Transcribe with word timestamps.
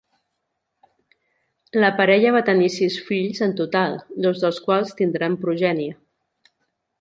La 1.83 1.91
parella 1.99 2.31
va 2.35 2.41
tenir 2.47 2.69
sis 2.77 2.97
fills 3.09 3.43
en 3.49 3.53
total, 3.59 3.99
dos 4.27 4.41
dels 4.47 4.59
quals 4.65 4.97
tindran 5.03 5.37
progènie. 5.45 5.93